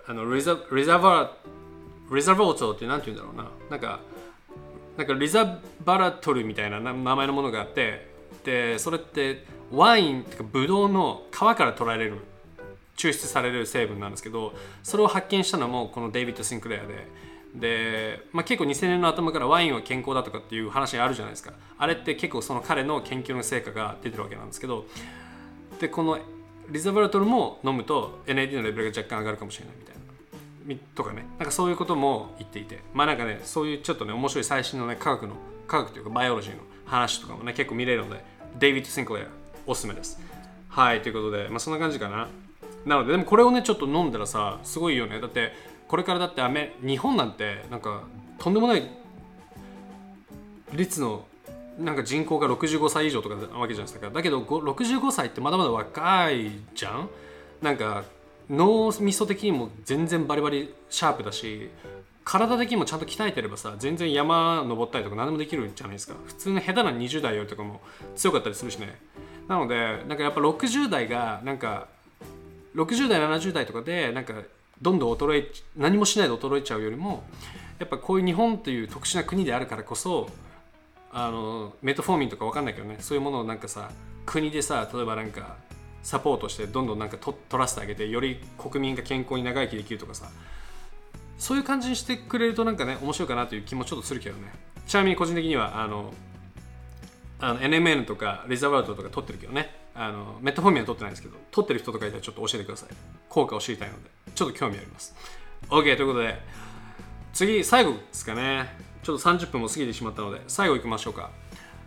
[0.07, 1.31] あのリザリザバ
[2.13, 3.51] リザボートって何て言うんだろうな。
[3.69, 3.99] なんか
[4.97, 8.07] なんかリザバラトルみたいな名前のものがあって
[8.43, 12.19] でそれってワインとかブドウの皮から取られる
[12.95, 17.07] 抽出される成分なんですけどそれを発見したのもこのデイビッド・シンクレアで
[17.55, 21.53] で、まあ、結構2000年の頭からワインは健康だとかっていう話があるじゃないですか。
[21.77, 24.85] あれって結構その彼の研究の成果が出てるわけなんですけど
[25.79, 26.19] でこの
[26.69, 29.97] resveratrol も飲むと NAD のレベルが若干上がるかもしれないみたいな。
[30.95, 31.25] とかね。
[31.37, 32.81] なんかそういうことも言っていて。
[32.93, 35.35] まあなんかねそういうちょっとね面白い最新のね科学の
[35.67, 38.23] 科学というか biology の話とかもね結構見れるので
[38.59, 39.27] デイビッド・シンクレア
[39.65, 40.19] おすすめです。
[40.69, 42.27] はいということでまあそんな感じかな。
[42.85, 45.21] なのででもこれをねちょっと飲んだらさすごいよね。
[45.21, 45.53] だって
[45.87, 48.03] これからだってアメ日本なんてなんか
[48.39, 48.89] とんでもない
[50.73, 51.25] 率の
[51.79, 54.09] なんか人口が65歳以上とかなわけじゃないですか。
[54.09, 57.09] だけど65歳ってまだまだ若いじゃん？
[57.61, 58.03] なんか
[58.49, 61.69] 脳みそ的にも全然バリバリシャープだし
[62.23, 66.15] 体的にもちゃんと鍛えてればさ全然山登ったりとか何でもできるじゃないですか。
[66.25, 67.79] 普通の下手な20代よりとかも
[68.15, 68.99] 強かったりするしね。
[69.47, 71.87] なのでなんかやっぱ60代がなんか
[72.75, 74.33] 60代70代とかでなんか
[74.81, 77.23] どんどん衰え何もしないで衰えちゃうよりも
[77.79, 80.29] やっぱこういう日本という特殊な国であるからこそ
[81.11, 82.97] あのメトフォーミンとか分かんないけどね。
[82.99, 83.91] そういうものをなんかさ
[84.25, 85.57] 国でさ例えばなんか
[86.03, 90.29] サポートしてどんどんなんかと取らせてあげてより国民が健康に長生きできるとかさ。
[91.37, 94.51] そういう感じにしてくれるとなんかね面白いかなという気もちょっとするけどね。
[94.87, 96.13] ちなみに個人的にはあの
[97.39, 99.75] あの NMN とかリザバルトとか取ってるけどね。
[99.93, 102.89] あのメトフォーミンは取ってないんですけど取ってる人とかいたらちょっと教えてください。
[103.29, 104.16] 効果を知りたいので。
[104.37, 105.15] ちょっと興味あります。
[105.67, 106.39] OK ということで
[107.33, 108.69] 次最後ですかね。
[109.01, 111.31] ちょっと30分も過ぎてしまったので最後いきましょうか。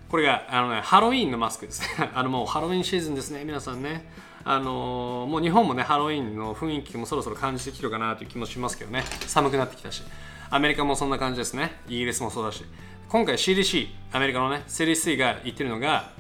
[0.09, 2.11] これがあの、ね、ハロウィンのマスクですね。
[2.13, 3.45] あのもうハロウィンシーズンですね。
[3.45, 4.13] 皆さんね。
[4.43, 9.05] あのー、もう日本もねハロウィンの雰囲気もそろそろ感じてきてるかなという気もしますけどね。
[9.29, 10.03] 寒くなってきたし。
[10.51, 11.81] アメリカもそんな感じですね。
[11.87, 12.65] イギリスもそうだし。
[13.09, 16.11] 今回 CDC アメリカのね CDC が言ってるのが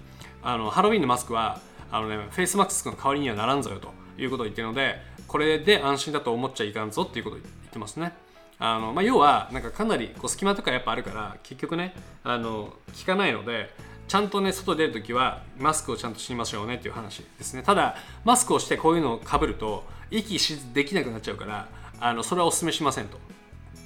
[0.44, 1.60] あのハロウィンのマスクは
[1.92, 8.12] あのね、フェイスマスクの代わりにはならんぞよということを言ってるので、これで安心だと思っちゃいかんぞっていうことを言ってますね。
[8.58, 13.70] あのまあ、要は、なんかかなりこう隙間とかやっぱあるから、結局ね、あの効かないので、
[14.08, 17.62] ちゃんとね、外出るときはマスクをちゃんとしましょうねっていう話ですね。
[17.62, 21.68] ただ、マスクをしてこういうのをかぶると、息しできなくなっちゃうから、
[22.00, 23.16] あのそれはお勧めしませんと。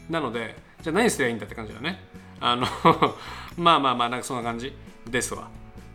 [0.09, 2.01] なので、じゃあ何すればいいんだって感じだね。
[2.41, 2.67] あの
[3.59, 4.75] まあまあまあ、なんかそんな感じ
[5.11, 5.51] ですわ。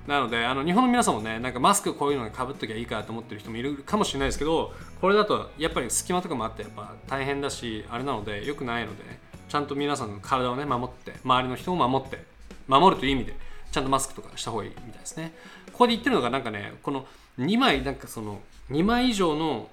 [0.10, 9.04] なのであの日本の皆さんもねなんかマスクこういうのにかぶっときゃいいかと思ってる人もいるかもしれないですけどこれだとやっぱり隙間とかもあってやっぱ大変だしあれなので良くないので
[9.48, 12.23] ちゃんと皆さんの体をね守って周りの人も守って
[12.67, 13.36] 守るという意味で
[13.71, 15.31] ちゃんとマスクとかした方がいいみたいですね。
[15.73, 17.06] ここで言ってるのがなんかねこの
[17.38, 19.69] 2枚なんかその2枚以上の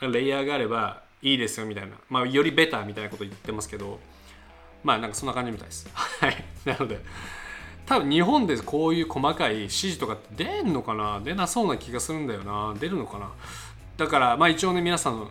[0.00, 4.00] レイヤーがあればいいですよみたいな、まあ、よりベターみたいなこと言ってますけど
[4.82, 5.88] まあなんかそんな感じみたいです。
[5.94, 6.44] はい。
[6.64, 6.98] なので
[7.86, 11.20] 多分日本でこういう細かい指示とかって出んのかな？
[11.24, 12.74] 出なそうな気がするんだよな。
[12.78, 13.30] 出るのかな？
[13.96, 15.30] だからまあ一応ね皆さんの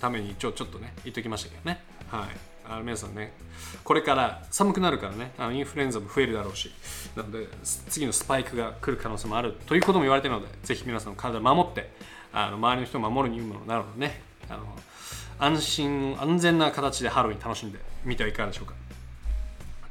[0.00, 1.80] ために一応ちょっとね言っときましたけどね。
[2.08, 2.28] はい。
[2.66, 3.32] あの皆さんね
[3.84, 5.32] これから寒くなるからね。
[5.38, 6.72] あのインフルエンザも増えるだろうし。
[7.14, 7.46] なので
[7.88, 11.90] 次のスパイクが来る可能性もあるということも言われてるのでぜひ皆さんの体を守って
[12.32, 14.20] あの周りの人を守るにもなるのでね。
[14.48, 14.64] あの
[15.38, 18.74] 安心安全な形でハロウィン楽しんでみてはいかがでしょうか。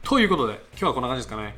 [0.04, 1.56] ということで今日はこんな感じですかね。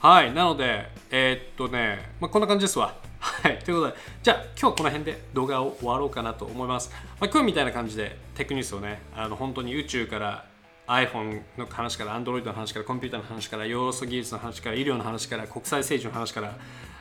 [0.00, 2.94] はいなのでえー、っとね、まあ、こんな感じですわ。
[3.18, 10.44] はいということでじゃあ今日はこの辺で動画を終わろうかなと思います、まあ、今日みたいな感じでテクニュースをねあの本当に宇宙から
[10.86, 16.52] iPhone の話から Android の話からコンピューターの話から要素技術の話から医療の話から国際政治の話から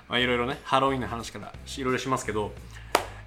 [0.08, 2.52] まあ、いろいろねハロウィンの話からいろいろしますけど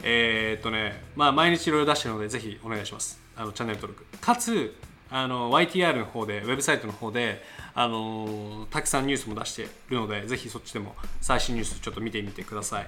[0.03, 3.21] えー、っとねまあ毎日いろいろ出してるのでぜひお願いします。
[3.37, 4.07] あのチャンネル登録。
[4.19, 4.75] かつ
[5.11, 7.43] あの YTR の方でウェブサイトの方で
[7.75, 12.87] あのたくさんニュースも出しているのでぜひそっちでも最新ニュースちょっと見てみてください。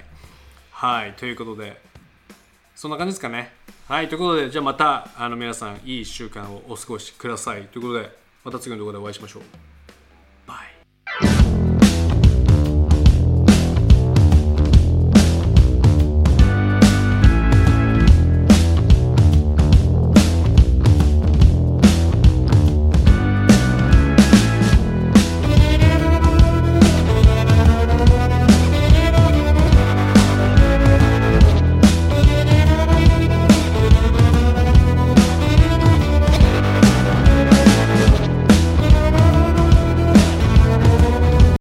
[0.71, 1.81] はいということで
[2.75, 3.53] そんな感じですかね。
[3.87, 7.63] はいということでじゃあまたあの皆さんいい1週間をお過ごしください。
[7.67, 8.09] ということで
[8.43, 9.43] また次の動画でお会いしましょう。
[10.47, 10.55] バ
[11.57, 11.60] イ。